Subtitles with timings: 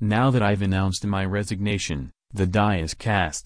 [0.00, 3.42] Now that I've announced my resignation, the die is cast.